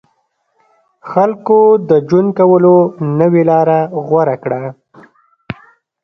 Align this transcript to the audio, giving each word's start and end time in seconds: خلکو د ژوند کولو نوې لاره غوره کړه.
خلکو 1.11 1.59
د 1.89 1.91
ژوند 2.07 2.29
کولو 2.39 2.75
نوې 3.19 3.43
لاره 3.49 3.79
غوره 4.07 4.35
کړه. 4.43 4.61